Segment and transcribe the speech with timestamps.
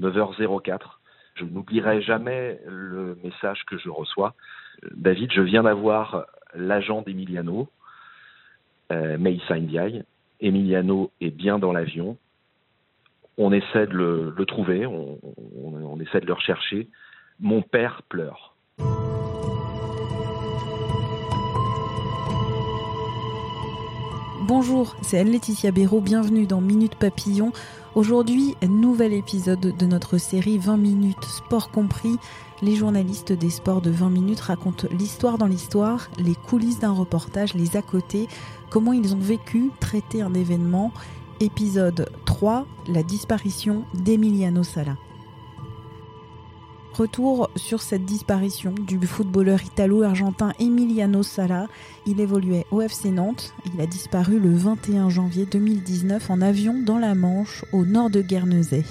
[0.00, 0.98] 9h04.
[1.36, 4.34] Je n'oublierai jamais le message que je reçois.
[4.94, 7.68] David, je viens d'avoir l'agent d'Emiliano,
[8.92, 10.04] euh, Meissa Ndiaye.
[10.40, 12.16] Emiliano est bien dans l'avion.
[13.36, 15.18] On essaie de le, trouver, on,
[15.56, 16.88] on, on essaie de le rechercher.
[17.40, 18.54] Mon père pleure.
[24.46, 27.50] Bonjour, c'est Anne-Laetitia Béraud, bienvenue dans Minute Papillon.
[27.94, 32.18] Aujourd'hui, nouvel épisode de notre série 20 minutes sport compris.
[32.60, 37.54] Les journalistes des sports de 20 minutes racontent l'histoire dans l'histoire, les coulisses d'un reportage,
[37.54, 38.28] les à côté,
[38.68, 40.92] comment ils ont vécu, traité un événement.
[41.40, 44.98] Épisode 3, la disparition d'Emiliano Sala.
[46.94, 51.66] Retour sur cette disparition du footballeur italo-argentin Emiliano Sala.
[52.06, 53.52] Il évoluait au FC Nantes.
[53.74, 58.22] Il a disparu le 21 janvier 2019 en avion dans la Manche, au nord de
[58.22, 58.84] Guernesey.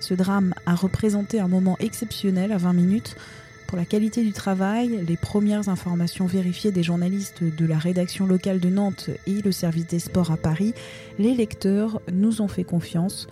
[0.00, 3.16] Ce drame a représenté un moment exceptionnel à 20 minutes.
[3.66, 8.60] Pour la qualité du travail, les premières informations vérifiées des journalistes de la rédaction locale
[8.60, 10.72] de Nantes et le service des sports à Paris,
[11.18, 13.26] les lecteurs nous ont fait confiance.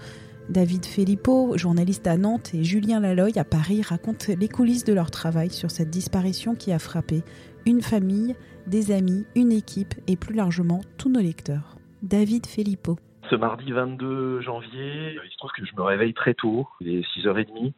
[0.49, 5.11] David Filippo, journaliste à Nantes, et Julien Laloy à Paris racontent les coulisses de leur
[5.11, 7.23] travail sur cette disparition qui a frappé
[7.67, 8.35] une famille,
[8.67, 11.77] des amis, une équipe et plus largement tous nos lecteurs.
[12.03, 12.97] David Filippo.
[13.29, 17.03] Ce mardi 22 janvier, il se trouve que je me réveille très tôt, il est
[17.15, 17.75] 6h30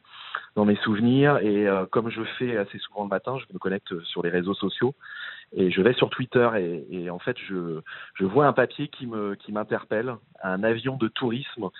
[0.55, 4.01] dans mes souvenirs et euh, comme je fais assez souvent le matin, je me connecte
[4.05, 4.95] sur les réseaux sociaux
[5.53, 6.48] et je vais sur Twitter
[6.91, 7.80] et, en fait je,
[8.20, 9.07] vois un papier qui
[9.53, 10.14] m'interpelle,
[10.45, 11.70] un avion de tourisme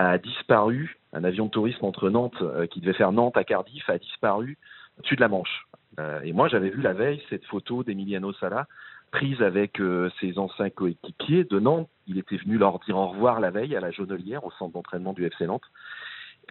[0.00, 3.88] a disparu, un avion de tourisme entre Nantes, euh, qui devait faire Nantes à Cardiff,
[3.90, 4.56] a disparu
[4.98, 5.66] au-dessus de la Manche.
[5.98, 8.66] Euh, et moi, j'avais vu la veille cette photo d'Emiliano Sala
[9.10, 11.90] prise avec euh, ses anciens coéquipiers de Nantes.
[12.06, 15.12] Il était venu leur dire au revoir la veille à la Jaunelière, au centre d'entraînement
[15.12, 15.68] du FC Nantes.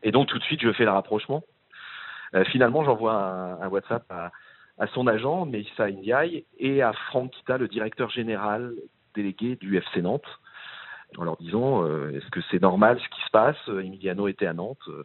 [0.03, 1.43] Et donc tout de suite, je fais le rapprochement.
[2.51, 4.31] Finalement, j'envoie un, WhatsApp à,
[4.77, 8.75] à, son agent, Meissa Ndiaye, et à Franck Kita, le directeur général
[9.15, 10.29] délégué du FC Nantes
[11.17, 13.57] en leur disant euh, est-ce que c'est normal ce qui se passe?
[13.67, 14.77] Emiliano était à Nantes.
[14.87, 15.03] Euh,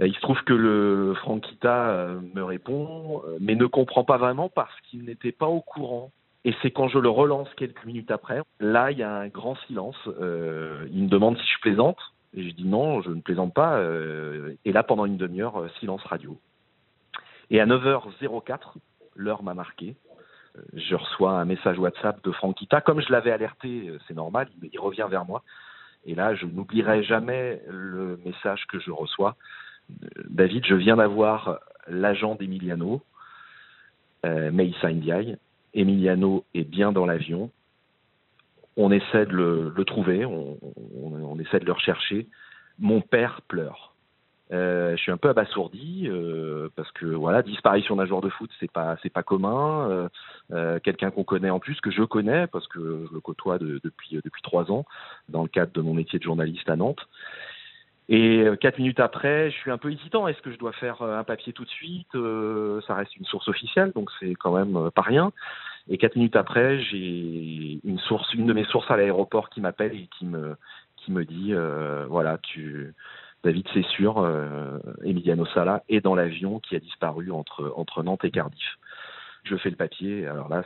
[0.00, 4.74] il se trouve que le Franquita euh, me répond, mais ne comprend pas vraiment parce
[4.82, 6.10] qu'il n'était pas au courant.
[6.44, 9.56] Et c'est quand je le relance quelques minutes après, là il y a un grand
[9.66, 9.96] silence.
[10.20, 11.98] Euh, il me demande si je plaisante.
[12.36, 13.76] Et je dis non, je ne plaisante pas.
[13.76, 16.36] Euh, et là, pendant une demi-heure, silence radio.
[17.50, 18.74] Et à 9h04,
[19.14, 19.94] l'heure m'a marqué
[20.74, 22.80] je reçois un message WhatsApp de Franquita.
[22.80, 25.42] Comme je l'avais alerté, c'est normal, il, revient vers moi.
[26.06, 29.36] Et là, je n'oublierai jamais le message que je reçois.
[30.28, 33.02] David, je viens d'avoir l'agent d'Emiliano,
[34.24, 35.36] euh, Meissa Ndiaye.
[35.74, 37.50] Emiliano est bien dans l'avion.
[38.76, 40.58] On essaie de le, trouver, on,
[40.96, 42.26] on, on, essaie de le rechercher.
[42.78, 43.93] Mon père pleure.
[44.52, 48.50] Euh, je suis un peu abasourdi euh, parce que voilà, disparition d'un joueur de foot,
[48.60, 50.08] c'est pas c'est pas commun.
[50.52, 53.80] Euh, Quelqu'un qu'on connaît en plus, que je connais parce que je le côtoie de,
[53.82, 54.84] depuis depuis trois ans
[55.28, 57.06] dans le cadre de mon métier de journaliste à Nantes.
[58.10, 60.28] Et quatre minutes après, je suis un peu hésitant.
[60.28, 62.12] Est-ce que je dois faire un papier tout de suite?
[62.86, 65.32] Ça reste une source officielle, donc c'est quand même pas rien.
[65.88, 69.94] Et quatre minutes après, j'ai une source, une de mes sources à l'aéroport qui m'appelle
[69.94, 70.56] et qui me
[70.96, 71.54] qui me dit
[72.10, 72.92] voilà, tu
[73.44, 78.30] David, c'est sûr, euh, Emiliano Sala est dans l'avion qui a disparu entre, Nantes et
[78.30, 78.78] Cardiff.
[79.44, 80.64] Je fais le papier, alors là,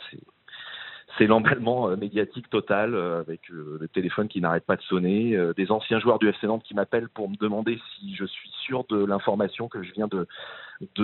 [1.19, 5.73] c'est l'emballement euh, médiatique total euh, avec le téléphone qui n'arrête pas de sonner, des
[5.73, 9.05] anciens joueurs du FC Nantes qui m'appellent pour me demander si je suis sûr de
[9.05, 10.29] l'information que je viens de,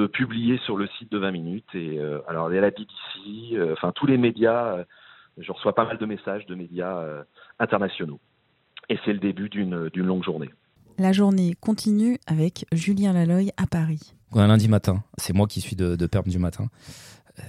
[0.06, 1.74] publier sur le site de 20 minutes.
[1.74, 1.98] Et
[2.28, 4.84] alors il y a la BBC, enfin tous les médias,
[5.38, 7.24] je reçois pas mal de messages de médias
[7.58, 8.20] internationaux.
[8.88, 10.50] Et c'est le début d'une longue journée.
[10.96, 14.14] La journée continue avec Julien Laloy à Paris.
[14.32, 16.68] Un lundi matin, c'est moi qui suis de, de Perm du matin.
[17.40, 17.42] Euh,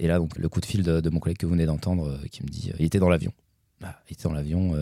[0.00, 2.26] et là, donc, le coup de fil de, mon collègue que vous venez d'entendre euh,
[2.30, 3.32] qui me dit euh, il était dans l'avion.
[3.84, 4.74] Ah, il était dans l'avion.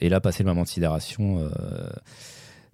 [0.00, 1.50] Et là, passé le moment de sidération,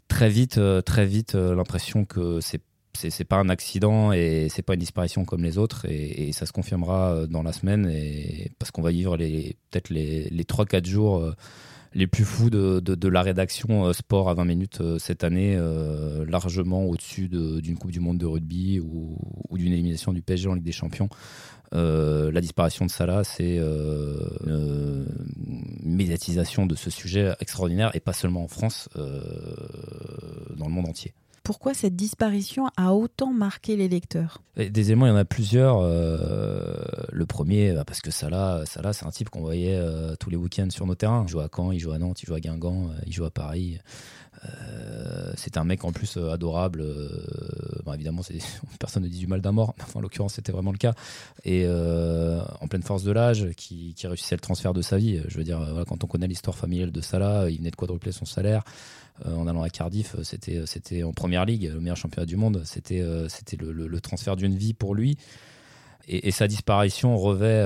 [0.09, 2.63] très vite, très vite, l'impression que c'est
[2.95, 6.47] c'est pas un accident et c'est pas une disparition comme les autres et, et, ça
[6.47, 10.85] se confirmera dans la semaine et parce qu'on va vivre les peut-être les, les 3-4
[10.85, 11.33] jours
[11.95, 15.59] les plus fous de, la rédaction sport à 20 minutes cette année,
[16.27, 19.19] largement au-dessus d'une Coupe du Monde de rugby ou
[19.53, 21.09] d'une élimination du PSG en Ligue des Champions.
[21.73, 25.07] la disparition de Salah, c'est une
[25.83, 31.15] médiatisation de ce sujet extraordinaire, et pas seulement en France, dans le monde entier
[31.49, 34.43] pourquoi cette disparition a autant marqué les lecteurs?
[34.59, 35.79] Des il y en a plusieurs.
[35.79, 36.75] Euh,
[37.11, 40.37] le premier, bah, parce que Salah, Salah c'est un type qu'on voyait euh, tous les
[40.37, 41.25] week-ends sur nos terrains.
[41.27, 43.25] Il joue à Caen, il joue à Nantes, il joue à Guingamp, euh, il joue
[43.25, 43.79] à Paris.
[45.37, 46.85] C'est un mec en plus adorable.
[47.95, 48.23] évidemment,
[48.81, 50.95] personne ne dit du mal d'un mort, en l'occurrence, c'était vraiment le cas.
[51.45, 55.21] Et en pleine force de l'âge, qui, réussissait le transfert de sa vie.
[55.29, 58.25] Je veux dire, quand on connaît l'histoire familiale de Salah, il venait de quadrupler son
[58.25, 58.63] salaire.
[59.27, 60.59] Euh, en allant à Cardiff, euh, c'était,
[61.03, 62.63] euh, en première ligue, le meilleur championnat du monde.
[62.65, 65.19] C'était, le, transfert d'une vie pour lui.
[66.07, 67.63] Et, sa disparition revêt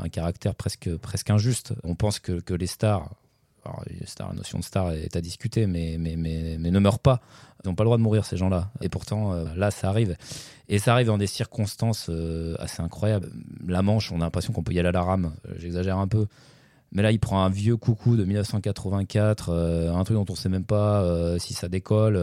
[0.00, 1.74] un caractère presque, presque injuste.
[1.84, 3.10] On pense que les stars,
[4.18, 7.20] la notion de star est à discuter, mais, mais, mais, ne meurent pas.
[7.64, 8.70] Ils n'ont pas le droit de mourir, ces gens-là.
[8.80, 10.16] Et pourtant, là, ça arrive.
[10.68, 12.10] Et ça arrive dans des circonstances
[12.58, 13.30] assez incroyables.
[13.66, 15.34] La Manche, on a l'impression qu'on peut y aller à la rame.
[15.56, 16.26] J'exagère un peu.
[16.92, 20.38] Mais là, il prend un vieux coucou de 1984, euh, un truc dont on ne
[20.38, 22.16] sait même pas euh, si ça décolle.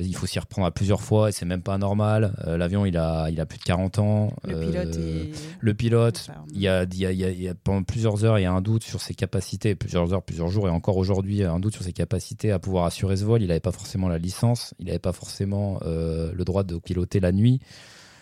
[0.00, 2.34] Euh, il faut s'y reprendre à plusieurs fois et c'est même pas normal.
[2.46, 4.32] L'avion, il a, il a plus de 40 ans.
[4.44, 4.98] Le pilote,
[5.60, 8.42] le pilote il, y a, il, y a, il, y a, pendant plusieurs heures, il
[8.42, 11.60] y a un doute sur ses capacités, plusieurs heures, plusieurs jours et encore aujourd'hui, un
[11.60, 13.42] doute sur ses capacités à pouvoir assurer ce vol.
[13.42, 17.32] Il n'avait pas forcément la licence, il n'avait pas forcément le droit de piloter la
[17.32, 17.60] nuit.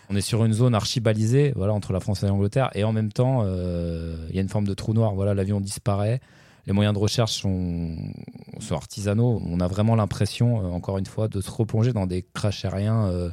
[0.09, 3.11] On est sur une zone archibalisée, voilà, entre la France et l'Angleterre, et en même
[3.11, 5.13] temps, euh, il y a une forme de trou noir.
[5.15, 6.21] Voilà, l'avion disparaît.
[6.65, 7.97] Les moyens de recherche sont,
[8.71, 9.41] artisanaux.
[9.45, 13.07] On a vraiment l'impression, euh, encore une fois, de se replonger dans des crashs aériens
[13.07, 13.29] euh,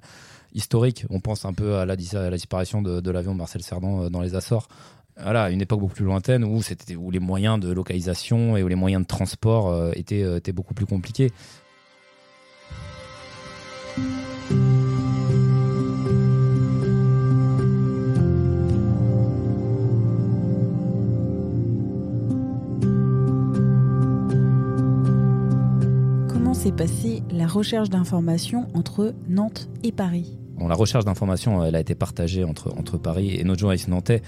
[0.52, 1.04] historiques.
[1.10, 4.68] On pense un peu à la, disparition de, l'avion de Marcel Cerdan dans les Açores.
[5.20, 6.60] Voilà, une époque beaucoup plus lointaine où,
[6.98, 11.32] où les moyens de localisation et les moyens de transport étaient beaucoup plus compliqués.
[26.52, 31.94] S'est passée la recherche d'informations entre Nantes et Paris La recherche d'informations, elle a été
[31.94, 34.20] partagée entre, entre Paris et notre journaliste nantais,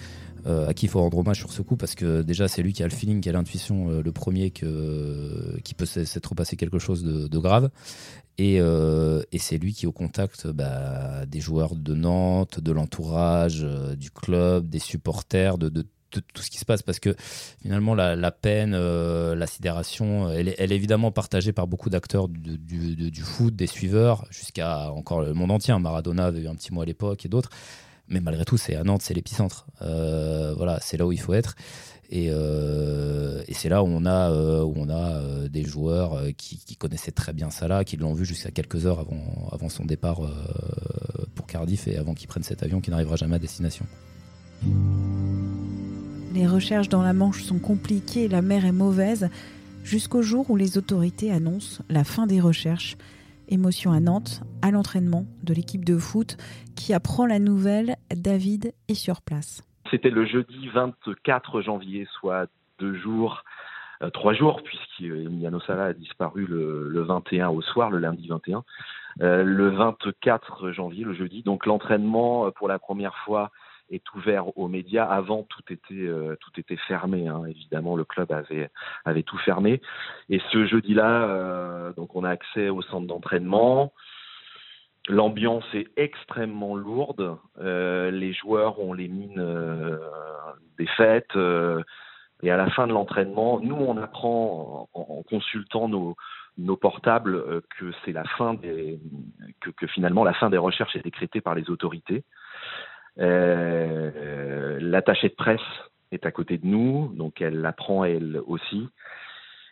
[0.47, 2.73] euh, à qui il faut rendre hommage sur ce coup, parce que déjà, c'est lui
[2.73, 6.57] qui a le feeling, qui a l'intuition, euh, le premier, que, qui peut s'être passé
[6.57, 7.71] quelque chose de, grave.
[8.39, 12.73] Et, euh, et c'est lui qui est au contact bah, des joueurs de Nantes, de
[12.73, 13.67] l'entourage,
[13.99, 17.15] du club, des supporters, de, de tout ce qui se passe parce que
[17.63, 23.55] finalement la, peine, euh, la sidération, elle est, évidemment partagée par beaucoup d'acteurs du, foot,
[23.55, 25.77] des suiveurs, jusqu'à encore le monde entier.
[25.79, 27.51] Maradona avait eu un petit mot à l'époque et d'autres.
[28.09, 29.67] Mais malgré tout, c'est à Nantes, c'est l'épicentre.
[29.83, 31.57] Euh, voilà, c'est là où il faut être.
[32.09, 37.11] Et, euh, c'est là où on a, où on a des joueurs qui, qui, connaissaient
[37.11, 40.21] très bien Salah, qui l'ont vu jusqu'à quelques heures avant, avant son départ
[41.35, 43.87] pour Cardiff et avant qu'il prenne cet avion qui n'arrivera jamais à destination.
[46.37, 49.31] Les recherches dans la Manche sont compliquées, la mer est mauvaise,
[49.85, 52.99] jusqu'au jour où les autorités annoncent la fin des recherches.
[53.49, 56.37] Émotion à Nantes, à l'entraînement de l'équipe de foot
[56.77, 59.67] qui apprend la nouvelle, David est sur place.
[59.91, 62.49] C'était le jeudi 24 janvier, soit
[62.81, 63.43] deux jours,
[64.03, 68.63] euh, trois jours, puisqu'Emiliano Sala a disparu le, 21 au soir, le lundi 21.
[69.23, 73.51] Euh, le 24 janvier, le jeudi, donc l'entraînement euh, pour la première fois
[73.91, 75.05] est ouvert aux médias.
[75.05, 77.29] Avant, tout était euh, tout était fermé.
[77.29, 77.43] Hein.
[77.49, 78.71] Évidemment, le club avait
[79.05, 79.81] avait tout fermé.
[80.29, 83.93] Et ce jeudi-là, euh, donc on a accès au centre d'entraînement.
[85.09, 87.37] L'ambiance est extrêmement lourde.
[87.61, 89.99] Euh, les joueurs ont les mines
[90.79, 91.37] des fêtes.
[92.43, 96.17] et à la fin de l'entraînement, nous, on apprend en, consultant nos,
[96.59, 98.99] nos portables que c'est la fin des
[99.61, 102.25] que, que, finalement la fin des recherches est décrétée par les autorités.
[103.19, 105.61] Euh, L'attachée de presse
[106.13, 108.89] est à côté de nous, donc elle l'apprend elle aussi.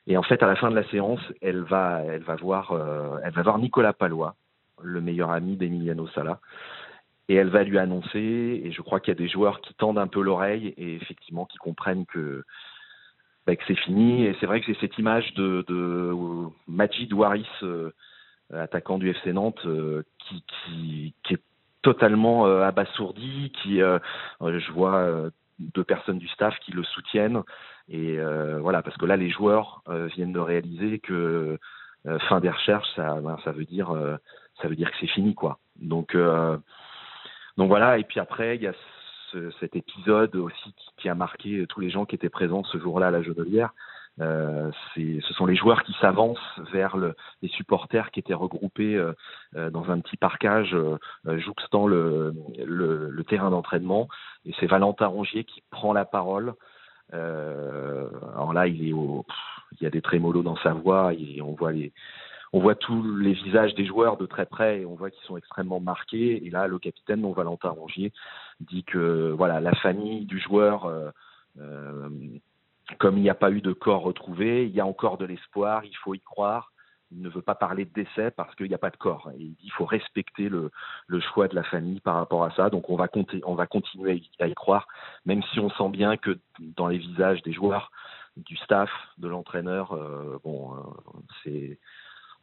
[0.07, 3.19] Et en fait, à la fin de la séance, elle va, elle va voir, euh,
[3.23, 4.35] elle va voir Nicolas Palois,
[4.83, 6.41] le meilleur ami d'Emiliano Sala,
[7.29, 8.63] et elle va lui annoncer.
[8.65, 11.47] Et je crois qu'il y a des joueurs qui tendent un peu l'oreille et effectivement
[11.47, 12.45] qui comprennent que,
[13.47, 14.25] bah, c'est fini.
[14.27, 16.13] Et c'est vrai que c'est cette image de, de
[16.67, 17.91] Majid Waris, euh,
[18.53, 19.67] attaquant du FC Nantes,
[20.19, 20.45] qui,
[21.23, 21.43] qui est
[21.85, 23.99] totalement euh, abasourdi, qui euh,
[24.43, 27.43] euh, je vois deux personnes du staff qui le soutiennent.
[27.89, 28.19] Et
[28.61, 29.83] voilà parce que là les joueurs
[30.17, 31.59] viennent de réaliser que
[32.29, 33.93] fin des recherches ça ben, ça veut dire
[34.63, 35.59] ça veut dire que c'est fini quoi.
[35.77, 37.99] Donc donc voilà.
[37.99, 38.73] Et puis après il y a
[39.61, 43.11] cet épisode aussi qui, a marqué tous les gens qui étaient présents ce jour-là à
[43.11, 43.75] la Genelière
[44.21, 46.39] Euh, ce sont les joueurs qui s'avancent
[46.73, 49.13] vers le, les supporters qui étaient regroupés euh,
[49.57, 50.77] euh, dans un petit parcage
[51.25, 54.09] jouxtant le, le, le terrain d'entraînement.
[54.45, 56.55] Et c'est Valentin Rongier qui prend la parole.
[57.13, 59.25] alors là, il est au,
[59.73, 61.93] il y a des trémolos dans sa voix et on voit les,
[62.53, 65.37] on voit tous les visages des joueurs de très près et on voit qu'ils sont
[65.37, 66.47] extrêmement marqués.
[66.47, 68.13] Et là, le capitaine, non Valentin Rongier,
[68.61, 70.87] dit que voilà, la famille du joueur
[71.59, 72.09] euh,
[72.99, 75.85] comme il n'y a pas eu de corps retrouvé, il y a encore de l'espoir,
[75.85, 76.71] il faut y croire.
[77.11, 79.31] Il ne veut pas parler de décès parce qu'il n'y a pas de corps.
[79.39, 80.71] il dit qu'il faut respecter le,
[81.33, 82.71] choix de la famille par rapport à ça.
[82.71, 84.89] Donc on va, continuer à y croire,
[85.25, 87.93] même si on sent bien que dans les visages des joueurs,
[88.37, 90.75] du staff, de l'entraîneur, euh, bon,
[91.47, 91.77] euh,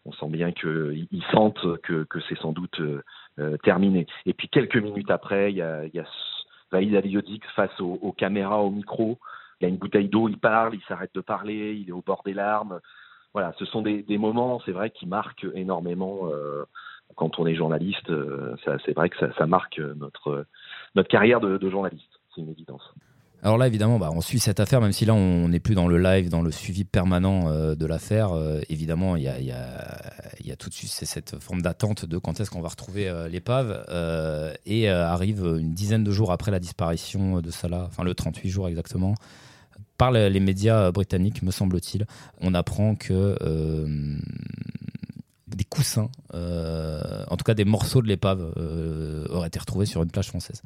[0.05, 4.07] on sent bien qu'ils sentent que, c'est sans doute euh, terminé.
[4.25, 7.11] Et puis quelques minutes après, il y a, il a
[7.55, 9.19] face aux caméras, au micro,
[9.61, 12.23] il a une bouteille d'eau, il parle, il s'arrête de parler, il est au bord
[12.25, 12.79] des larmes.
[13.33, 16.65] Voilà, ce sont des, moments, c'est vrai, qui marquent énormément euh,
[17.15, 18.09] quand on est journaliste.
[18.09, 20.45] Euh, c'est vrai que ça, marque notre,
[20.95, 22.19] notre carrière de, journaliste.
[22.33, 22.93] C'est une évidence.
[23.43, 25.87] Alors là, évidemment, bah, on suit cette affaire, même si là, on n'est plus dans
[25.87, 28.31] le live, dans le suivi permanent euh, de l'affaire.
[28.69, 32.61] évidemment, il y a, y, tout de suite cette forme d'attente de quand est-ce qu'on
[32.61, 33.83] va retrouver l'épave.
[34.65, 38.67] et arrive une dizaine de jours après la disparition de Salah, enfin le 38 jours
[38.67, 39.15] exactement,
[40.01, 42.07] par les médias britanniques, me semble-t-il,
[42.39, 44.17] on apprend que euh,
[45.61, 50.01] des coussins, euh, en tout cas des morceaux de l'épave, euh, auraient été retrouvés sur
[50.01, 50.63] une plage française.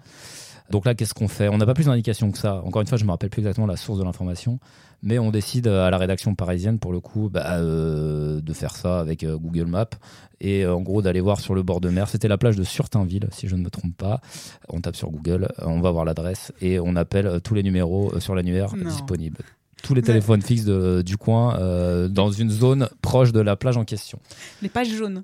[0.70, 1.50] Donc là, qu'est-ce qu'on fait?
[1.50, 2.62] On n'a pas plus d'indications que ça.
[2.64, 4.60] Encore une fois, je ne me rappelle plus exactement la source de l'information,
[5.04, 9.00] mais on décide à la rédaction parisienne, pour le coup, bah, euh, de faire ça
[9.00, 9.86] avec euh, Google Maps
[10.42, 12.08] et euh, en gros d'aller voir sur le bord de mer.
[12.10, 14.22] C'était la plage de Surtainville, si je ne me trompe pas.
[14.70, 18.34] On tape sur Google, on va voir l'adresse et on appelle tous les numéros sur
[18.34, 19.44] l'annuaire disponibles
[19.86, 21.58] tous les téléphones fixes du coin
[22.10, 24.20] dans une zone proche de la plage en question.
[24.62, 25.24] Les pages jaunes.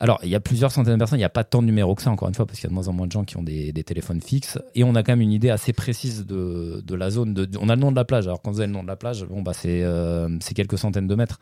[0.00, 1.94] Alors, il y a plusieurs centaines de personnes, il n'y a pas tant de numéros
[1.94, 3.24] que ça, encore une fois, parce qu'il y a de moins en moins de gens
[3.24, 4.58] qui ont des, téléphones fixes.
[4.74, 7.34] Et on a quand même une idée assez précise de, la zone.
[7.34, 8.26] De, on a le nom de la plage.
[8.26, 11.08] Alors, quand vous avez le nom de la plage, bon, bah, euh, c'est quelques centaines
[11.08, 11.40] de mètres.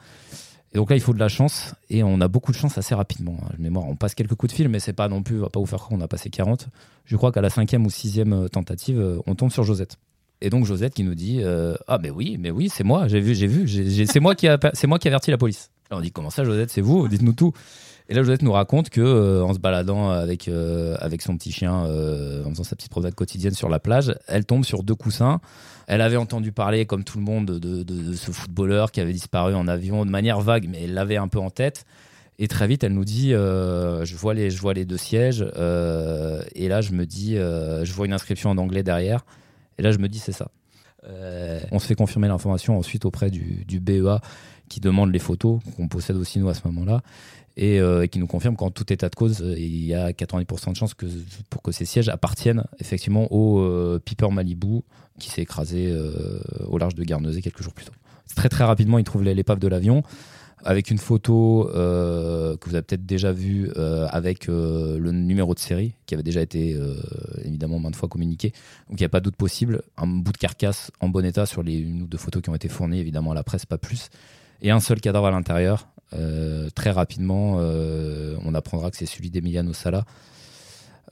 [0.72, 1.74] Et donc là, il faut de la chance.
[1.90, 3.36] Et on a beaucoup de chance assez rapidement.
[3.42, 3.54] Hein.
[3.58, 5.60] Mémoire, on passe quelques coups de fil, mais c'est pas non plus, on va pas
[5.60, 6.68] vous faire croire qu'on a passé 40.
[7.04, 9.98] Je crois qu'à la cinquième ou sixième euh, tentative, euh, on tombe sur Josette.
[10.40, 11.42] Et donc Josette qui nous dit
[11.86, 14.86] Ah, mais oui, mais oui, c'est moi, j'ai vu, j'ai vu, c'est moi, qui c'est
[14.86, 15.70] moi qui averti la police.
[15.90, 17.52] On dit Comment ça, Josette, c'est vous Dites-nous tout.
[18.08, 21.50] Et là, Josette nous raconte que euh, en se baladant avec euh, avec son petit
[21.50, 24.94] chien, euh, en faisant sa petite promenade quotidienne sur la plage, elle tombe sur deux
[24.94, 25.40] coussins.
[25.88, 29.54] Elle avait entendu parler, comme tout le monde, de, de, ce footballeur qui avait disparu
[29.54, 31.84] en avion de manière vague, mais elle l'avait un peu en tête.
[32.38, 36.68] Et très vite, elle nous dit, je vois les, je vois les deux sièges, et
[36.68, 39.24] là, je me dis, je vois une inscription en anglais derrière,
[39.78, 40.50] et là, je me dis, c'est ça.
[41.70, 44.20] on se fait confirmer l'information ensuite auprès du, du BEA
[44.68, 47.02] qui demande les photos qu'on possède aussi nous à ce moment-là.
[47.58, 50.76] Euh, et, qui nous confirme qu'en tout état de cause, il y a 90% de
[50.76, 51.06] chances que,
[51.48, 54.82] pour que ces sièges appartiennent effectivement au euh, Piper Malibu
[55.18, 57.94] qui s'est écrasé euh, au large de Guernesey quelques jours plus tôt.
[58.34, 60.02] Très très rapidement, il trouve l'épave de l'avion
[60.64, 63.70] avec une photo que vous avez peut-être déjà vue
[64.10, 66.76] avec le numéro de série qui avait déjà été
[67.44, 68.50] évidemment maintes fois communiqué.
[68.88, 69.82] Donc il n'y a pas d'autre possible.
[69.96, 72.54] Un bout de carcasse en bon état sur les une ou deux photos qui ont
[72.54, 74.08] été fournies évidemment à la presse, pas plus.
[74.62, 79.30] Et un seul cadavre à l'intérieur euh, très rapidement, euh, on apprendra que c'est celui
[79.30, 80.04] d'Emiliano Sala,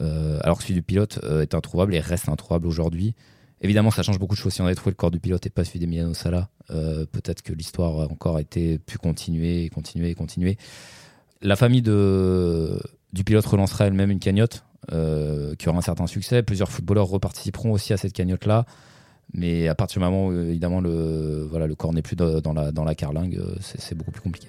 [0.01, 3.15] euh, alors que celui du pilote est introuvable et reste introuvable aujourd'hui.
[3.61, 4.53] Évidemment, ça change beaucoup de choses.
[4.53, 7.53] Si on avait trouvé le corps du pilote et pas celui d'Emiliano Sala, peut-être que
[7.53, 10.59] l'histoire a encore été pu continuer et continuer et continuer.
[11.41, 16.43] La famille du pilote relancera elle-même une cagnotte qui aura un certain succès.
[16.43, 18.67] Plusieurs footballeurs reparticiperont aussi à cette cagnotte-là.
[19.33, 22.95] Mais à partir du moment où évidemment le, corps n'est plus dans la, dans la
[22.95, 24.49] carlingue, c'est beaucoup plus compliqué.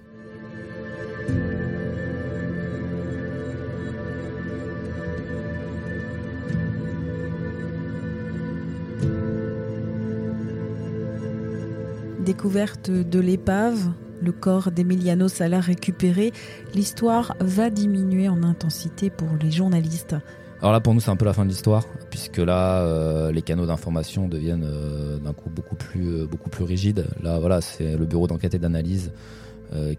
[12.25, 16.33] Découverte de l'épave, le corps d'Emiliano Sala récupéré,
[16.73, 20.15] l'histoire va diminuer en intensité pour les journalistes.
[20.59, 23.43] Alors là, pour nous, c'est un peu la fin de l'histoire, puisque là, euh, les
[23.43, 27.05] canaux d'information deviennent euh, d'un coup beaucoup plus, euh, beaucoup plus rigides.
[27.21, 29.11] Là, voilà, c'est le bureau d'enquête et d'analyse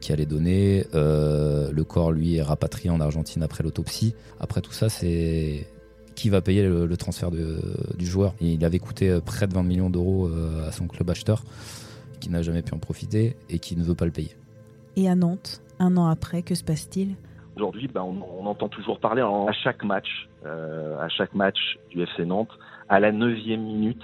[0.00, 0.86] qui allait donner.
[0.94, 4.14] Euh, le corps, lui, est rapatrié en Argentine après l'autopsie.
[4.40, 5.66] Après tout ça, c'est
[6.14, 8.34] qui va payer le, transfert du joueur?
[8.40, 10.30] il avait coûté près de 20 millions d'euros
[10.66, 11.44] à son club acheteur,
[12.20, 14.36] qui n'a jamais pu en profiter et qui ne veut pas le payer.
[14.96, 17.16] Et à Nantes, un an après, que se passe-t-il?
[17.56, 22.50] Aujourd'hui, ben, on, entend toujours parler à chaque match, à chaque match du FC Nantes,
[22.88, 24.02] à la neuvième minute,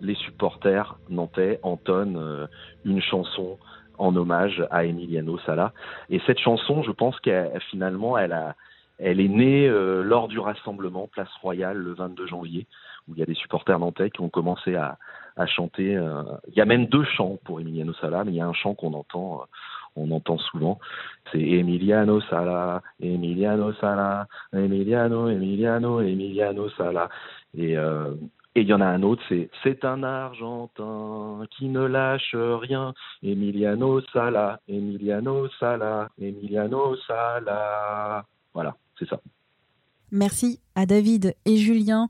[0.00, 2.48] les supporters nantais entonnent
[2.84, 3.58] une chanson
[3.98, 5.72] en hommage à Emiliano Sala.
[6.10, 8.54] Et cette chanson, je pense qu'elle finalement, elle a,
[8.98, 12.66] elle est née lors du rassemblement Place Royale le 22 janvier,
[13.08, 14.98] où il y a des supporters nantais qui ont commencé à,
[15.36, 15.96] à chanter.
[15.96, 18.52] Euh, il y a même deux chants pour Emiliano Sala, mais il y a un
[18.52, 19.44] chant qu'on entend, euh,
[19.96, 20.78] on entend souvent.
[21.32, 27.08] C'est Emiliano Sala, Emiliano Sala, Emiliano, Emiliano, Emiliano Sala.
[27.56, 28.14] Et euh,
[28.56, 32.94] et il y en a un autre, c'est C'est un Argentin qui ne lâche rien.
[33.20, 38.24] Emiliano Sala, Emiliano Sala, Emiliano Sala.
[38.52, 39.20] Voilà, c'est ça.
[40.12, 42.06] Merci à David et Julien.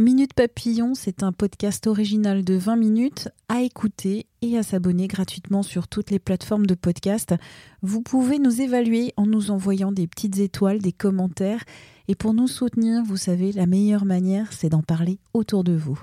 [0.00, 5.62] Minute Papillon, c'est un podcast original de 20 minutes à écouter et à s'abonner gratuitement
[5.62, 7.32] sur toutes les plateformes de podcast.
[7.80, 11.62] Vous pouvez nous évaluer en nous envoyant des petites étoiles, des commentaires.
[12.08, 16.02] Et pour nous soutenir, vous savez, la meilleure manière, c'est d'en parler autour de vous.